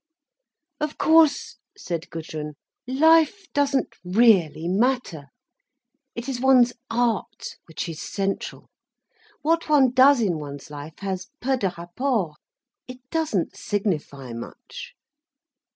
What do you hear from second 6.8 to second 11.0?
art which is central. What one does in one's life